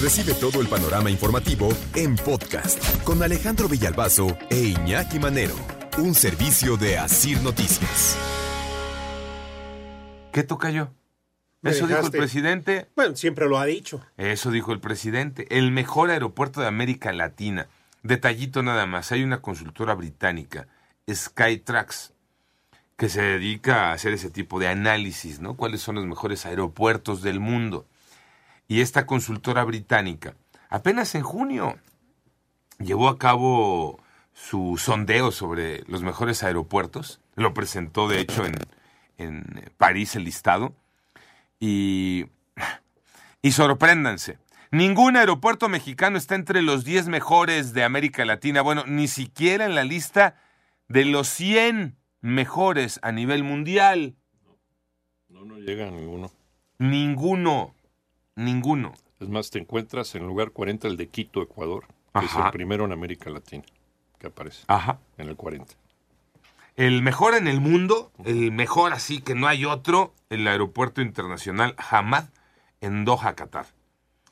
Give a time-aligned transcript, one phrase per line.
[0.00, 5.54] Recibe todo el panorama informativo en podcast con Alejandro Villalbazo e Iñaki Manero,
[5.96, 8.18] un servicio de Asir Noticias.
[10.32, 10.90] ¿Qué toca yo?
[11.62, 12.88] Eso dijo el presidente.
[12.94, 14.02] Bueno, siempre lo ha dicho.
[14.18, 15.46] Eso dijo el presidente.
[15.48, 17.66] El mejor aeropuerto de América Latina.
[18.02, 19.12] Detallito nada más.
[19.12, 20.68] Hay una consultora británica,
[21.10, 22.12] Skytrax,
[22.98, 25.56] que se dedica a hacer ese tipo de análisis, ¿no?
[25.56, 27.86] ¿Cuáles son los mejores aeropuertos del mundo?
[28.68, 30.34] Y esta consultora británica,
[30.68, 31.78] apenas en junio,
[32.78, 34.00] llevó a cabo
[34.32, 37.20] su sondeo sobre los mejores aeropuertos.
[37.34, 38.54] Lo presentó, de hecho, en,
[39.18, 40.74] en París el listado.
[41.60, 42.26] Y,
[43.42, 44.38] y sorpréndanse.
[44.70, 48.62] Ningún aeropuerto mexicano está entre los 10 mejores de América Latina.
[48.62, 50.34] Bueno, ni siquiera en la lista
[50.88, 54.16] de los 100 mejores a nivel mundial.
[55.28, 56.30] No, no llega a ninguno.
[56.78, 57.75] Ninguno.
[58.36, 58.92] Ninguno.
[59.18, 61.86] Es más, te encuentras en el lugar 40 el de Quito, Ecuador,
[62.18, 62.46] que es Ajá.
[62.46, 63.64] el primero en América Latina
[64.18, 64.98] que aparece Ajá.
[65.18, 65.74] en el 40.
[66.76, 71.74] El mejor en el mundo, el mejor así que no hay otro, el aeropuerto internacional
[71.78, 72.26] Hamad
[72.82, 73.66] en Doha, Qatar.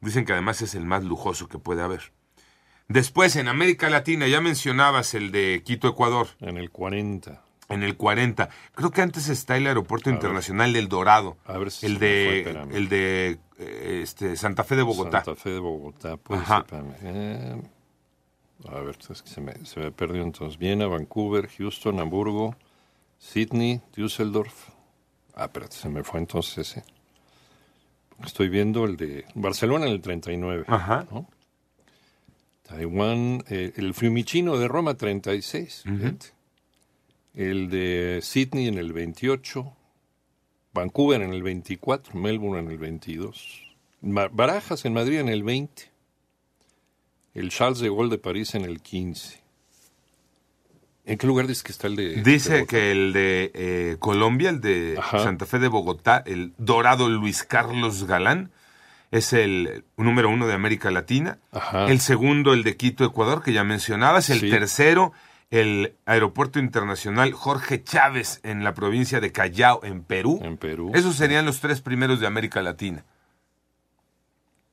[0.00, 2.12] Dicen que además es el más lujoso que puede haber.
[2.88, 7.42] Después, en América Latina, ya mencionabas el de Quito, Ecuador, En el 40.
[7.68, 8.48] en el 40.
[8.74, 12.40] Creo que antes está el aeropuerto internacional del Dorado, A ver si el de,
[12.72, 15.24] el de este, Santa Fe de Bogotá.
[15.24, 16.16] Santa Fe de Bogotá.
[16.16, 16.40] Pues.
[17.02, 17.62] Eh,
[18.68, 20.58] a ver, es que se me, se me perdió entonces.
[20.58, 22.56] Viena, Vancouver, Houston, Hamburgo,
[23.18, 24.68] Sydney, Düsseldorf.
[25.34, 26.84] Ah, espérate, se me fue entonces ese.
[28.24, 30.64] Estoy viendo el de Barcelona en el 39.
[30.66, 31.06] Ajá.
[31.10, 31.26] ¿no?
[32.62, 35.82] Taiwán, eh, el Fiumicino de Roma 36.
[35.84, 36.26] fíjate.
[37.34, 39.76] El de Sydney en el 28.
[40.72, 42.14] Vancouver en el 24.
[42.18, 43.62] Melbourne en el 22.
[44.02, 45.90] Ma- Barajas en Madrid en el 20.
[47.34, 49.40] El Charles de Gaulle de París en el 15.
[51.06, 52.22] ¿En qué lugar dice que está el de...
[52.22, 55.20] Dice que el de eh, Colombia, el de Ajá.
[55.24, 58.50] Santa Fe de Bogotá, el dorado Luis Carlos Galán,
[59.10, 61.38] es el número uno de América Latina.
[61.52, 61.86] Ajá.
[61.86, 64.30] El segundo, el de Quito, Ecuador, que ya mencionabas.
[64.30, 64.50] El Sí.
[64.50, 65.12] tercero,
[65.50, 70.40] el Aeropuerto Internacional Jorge Chávez en la provincia de Callao, en Perú.
[70.42, 70.92] En Perú.
[70.94, 73.04] Esos serían los tres primeros de América Latina.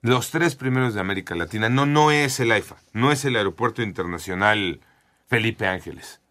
[0.02, 1.70] Los tres primeros de América Latina.
[1.70, 4.80] No, no es el AIFA, no es el Aeropuerto Internacional
[5.28, 6.22] Felipe Ángeles.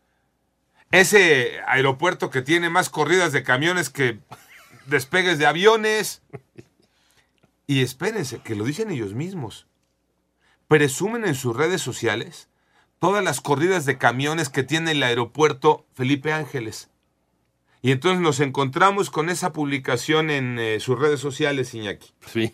[0.92, 4.20] Ese aeropuerto que tiene más corridas de camiones que
[4.86, 6.22] despegues de aviones.
[7.66, 9.66] Y espérense, que lo dicen ellos mismos.
[10.68, 12.48] Presumen en sus redes sociales
[12.98, 16.90] todas las corridas de camiones que tiene el aeropuerto Felipe Ángeles.
[17.82, 22.12] Y entonces nos encontramos con esa publicación en eh, sus redes sociales, Iñaki.
[22.26, 22.52] Sí.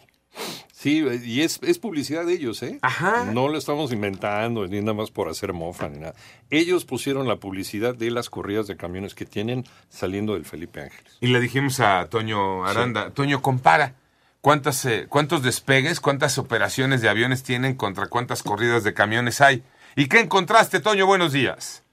[0.73, 2.81] Sí, y es, es publicidad de ellos, ¿eh?
[2.83, 3.25] Ajá.
[3.27, 6.15] No lo estamos inventando, ni nada más por hacer mofa, ni nada.
[6.51, 11.19] Ellos pusieron la publicidad de las corridas de camiones que tienen saliendo del Felipe Ángeles.
[11.21, 13.95] Y le dijimos a Toño Aranda, Toño, compara.
[14.41, 19.63] ¿Cuántas, eh, ¿Cuántos despegues, cuántas operaciones de aviones tienen contra cuántas corridas de camiones hay?
[19.95, 21.07] ¿Y qué encontraste, Toño?
[21.07, 21.85] Buenos días.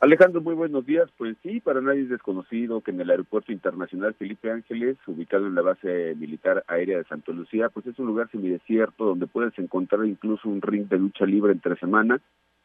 [0.00, 1.08] Alejandro, muy buenos días.
[1.16, 5.54] Pues sí, para nadie es desconocido que en el Aeropuerto Internacional Felipe Ángeles, ubicado en
[5.54, 10.04] la base militar aérea de Santa Lucía, pues es un lugar semidesierto donde puedes encontrar
[10.04, 12.20] incluso un ring de lucha libre entre semana,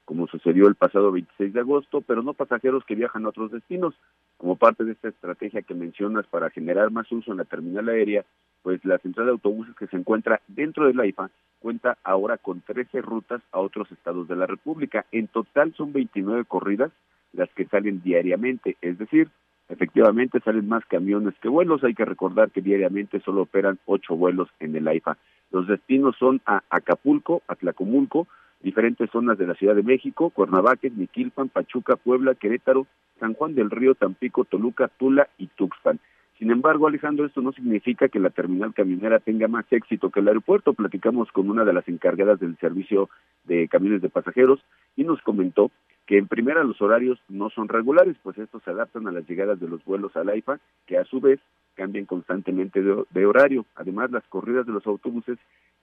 [0.06, 3.94] como sucedió el pasado 26 de agosto, pero no pasajeros que viajan a otros destinos.
[4.38, 8.26] Como parte de esta estrategia que mencionas para generar más uso en la terminal aérea,
[8.64, 11.30] pues la central de autobuses que se encuentra dentro de la IFA
[11.60, 15.06] cuenta ahora con 13 rutas a otros estados de la República.
[15.12, 16.92] En total son 29 corridas
[17.34, 19.30] las que salen diariamente, es decir,
[19.70, 21.84] efectivamente salen más camiones que vuelos.
[21.84, 25.18] Hay que recordar que diariamente solo operan ocho vuelos en el AIFA.
[25.52, 28.28] Los destinos son a Acapulco, Atlacomulco,
[28.62, 32.88] diferentes zonas de la Ciudad de México, Cuernavaca, Miquilpan, Pachuca, Puebla, Querétaro,
[33.20, 36.00] San Juan del Río, Tampico, Toluca, Tula y Tuxpan.
[36.40, 40.28] Sin embargo, Alejandro, esto no significa que la terminal camionera tenga más éxito que el
[40.28, 40.74] aeropuerto.
[40.74, 43.10] Platicamos con una de las encargadas del servicio
[43.44, 44.60] de camiones de pasajeros
[44.96, 45.72] y nos comentó
[46.06, 49.60] que en primera los horarios no son regulares, pues estos se adaptan a las llegadas
[49.60, 51.40] de los vuelos al AIFA, que a su vez
[51.76, 53.66] cambian constantemente de, de horario.
[53.76, 55.38] Además, las corridas de los autobuses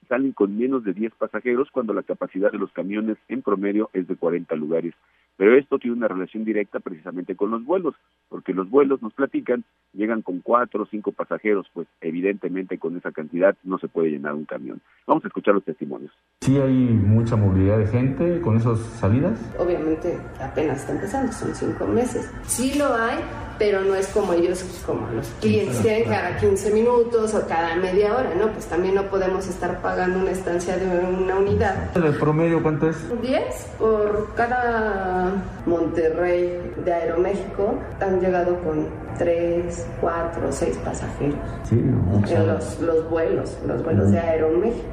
[0.09, 4.07] salen con menos de 10 pasajeros cuando la capacidad de los camiones en promedio es
[4.09, 4.95] de 40 lugares.
[5.41, 7.95] Pero esto tiene una relación directa precisamente con los vuelos,
[8.29, 9.65] porque los vuelos, nos platican,
[9.95, 14.35] llegan con cuatro o cinco pasajeros, pues evidentemente con esa cantidad no se puede llenar
[14.35, 14.83] un camión.
[15.07, 16.13] Vamos a escuchar los testimonios.
[16.43, 19.41] Sí hay mucha movilidad de gente con esas salidas.
[19.59, 22.31] Obviamente apenas está empezando, son cinco meses.
[22.43, 23.17] Sí lo hay,
[23.61, 28.17] pero no es como ellos, como los clientes tienen cada 15 minutos o cada media
[28.17, 28.51] hora, ¿no?
[28.53, 31.95] Pues también no podemos estar pagando una estancia de una unidad.
[31.95, 32.97] ¿El promedio cuánto es?
[33.21, 35.31] 10 por cada
[35.67, 41.37] Monterrey de Aeroméxico han llegado con 3, 4, 6 pasajeros.
[41.69, 44.89] Sí, en los, los vuelos, los vuelos de Aeroméxico.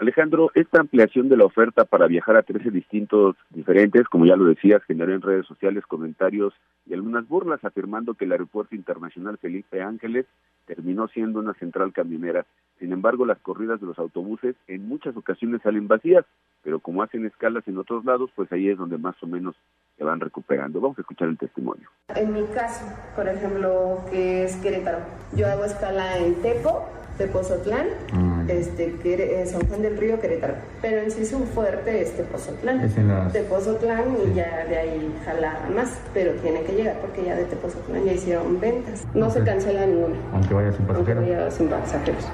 [0.00, 4.44] Alejandro, esta ampliación de la oferta para viajar a 13 distintos diferentes, como ya lo
[4.44, 6.54] decías, generó en redes sociales comentarios
[6.86, 10.26] y algunas burlas afirmando que el Aeropuerto Internacional Felipe Ángeles
[10.66, 12.46] terminó siendo una central camionera.
[12.78, 16.24] Sin embargo, las corridas de los autobuses en muchas ocasiones salen vacías,
[16.62, 19.56] pero como hacen escalas en otros lados, pues ahí es donde más o menos
[19.96, 20.80] se van recuperando.
[20.80, 21.88] Vamos a escuchar el testimonio.
[22.14, 22.86] En mi caso,
[23.16, 24.98] por ejemplo, que es Querétaro,
[25.36, 28.37] yo hago escala en Tepo, Tepozotlán, mm.
[28.48, 30.54] Este, que, San Juan del Río, Querétaro.
[30.82, 32.80] Pero en sí es un fuerte este Tepozotlán.
[32.80, 32.94] Es
[33.32, 38.04] Tepozotlán y ya de ahí jala más, pero tiene que llegar porque ya de Tepozotlán
[38.04, 39.04] ya hicieron ventas.
[39.14, 40.16] No se cancela ninguna.
[40.32, 41.24] Aunque vaya sin pasajeros.
[41.24, 42.24] Aunque vaya sin pasajeros.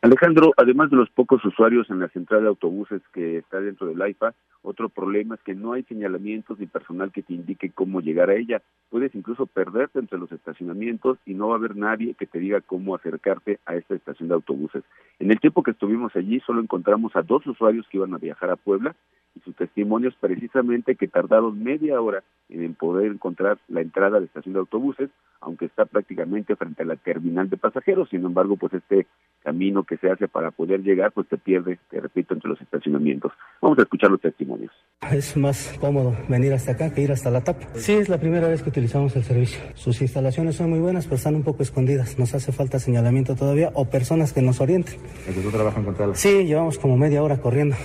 [0.00, 4.00] Alejandro, además de los pocos usuarios en la central de autobuses que está dentro del
[4.00, 8.30] AIFA, otro problema es que no hay señalamientos ni personal que te indique cómo llegar
[8.30, 8.62] a ella.
[8.90, 12.60] Puedes incluso perderte entre los estacionamientos y no va a haber nadie que te diga
[12.60, 14.84] cómo acercarte a esta estación de autobuses.
[15.18, 18.50] En el tiempo que estuvimos allí solo encontramos a dos usuarios que iban a viajar
[18.50, 18.94] a Puebla
[19.38, 24.26] y sus testimonios precisamente que tardaron media hora en poder encontrar la entrada de la
[24.26, 28.08] estación de autobuses, aunque está prácticamente frente a la terminal de pasajeros.
[28.08, 29.06] Sin embargo, pues este
[29.42, 33.32] camino que se hace para poder llegar, pues te pierde, te repito, entre los estacionamientos.
[33.62, 34.72] Vamos a escuchar los testimonios.
[35.12, 37.66] Es más cómodo venir hasta acá que ir hasta la tapa.
[37.74, 39.60] Sí, es la primera vez que utilizamos el servicio.
[39.74, 42.18] Sus instalaciones son muy buenas, pero están un poco escondidas.
[42.18, 44.96] Nos hace falta señalamiento todavía o personas que nos orienten.
[45.26, 47.76] ¿Es tú trabajas en Sí, llevamos como media hora corriendo.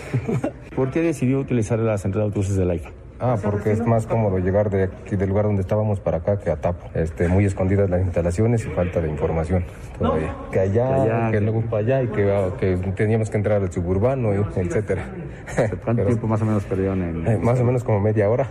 [0.76, 2.92] ¿Por qué decidió utilizar la central de autobuses de IFA?
[3.20, 6.50] Ah, porque es más cómodo llegar de aquí del lugar donde estábamos para acá que
[6.50, 6.90] a Tapo.
[6.94, 9.64] Este, muy escondidas las instalaciones y falta de información
[9.98, 10.36] todavía.
[10.52, 15.06] Que allá, que, luego para allá y que, teníamos que entrar al suburbano, y, etcétera.
[15.86, 17.28] ¿Cuánto tiempo más o menos perdieron en...?
[17.28, 18.50] Eh, más o menos como media hora.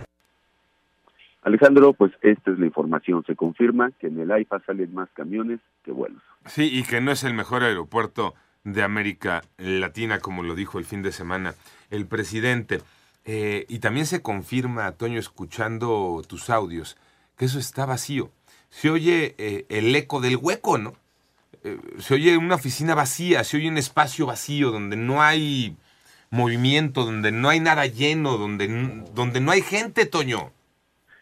[1.43, 3.23] Alejandro, pues esta es la información.
[3.27, 6.23] Se confirma que en el AIFA salen más camiones que vuelos.
[6.45, 10.85] Sí, y que no es el mejor aeropuerto de América Latina, como lo dijo el
[10.85, 11.53] fin de semana
[11.93, 12.81] el presidente.
[13.25, 16.97] Eh, y también se confirma, Toño, escuchando tus audios,
[17.37, 18.31] que eso está vacío.
[18.69, 20.93] Se oye eh, el eco del hueco, ¿no?
[21.63, 25.77] Eh, se oye una oficina vacía, se oye un espacio vacío donde no hay
[26.31, 28.67] movimiento, donde no hay nada lleno, donde,
[29.13, 30.51] donde no hay gente, Toño.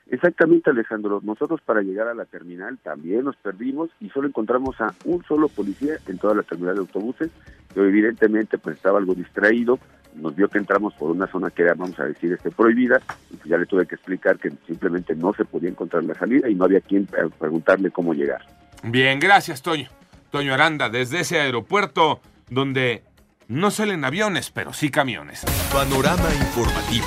[0.07, 1.21] Exactamente, Alejandro.
[1.24, 5.47] Nosotros para llegar a la terminal también nos perdimos y solo encontramos a un solo
[5.47, 7.29] policía en toda la terminal de autobuses,
[7.74, 9.79] que evidentemente pues estaba algo distraído,
[10.15, 13.37] nos vio que entramos por una zona que era, vamos a decir, este, prohibida, y
[13.37, 16.55] pues ya le tuve que explicar que simplemente no se podía encontrar la salida y
[16.55, 17.07] no había quien
[17.39, 18.41] preguntarle cómo llegar.
[18.83, 19.89] Bien, gracias, Toño.
[20.29, 23.03] Toño Aranda, desde ese aeropuerto donde
[23.47, 25.43] no salen aviones, pero sí camiones.
[25.71, 27.05] Panorama informativo.